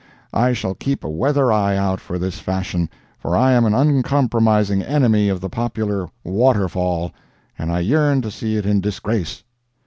[0.33, 4.81] I shall keep a weather eye out for this fashion, for I am an uncompromising
[4.81, 7.11] enemy of the popular "waterfall,"
[7.55, 9.43] and I yearn to see it in disgrace.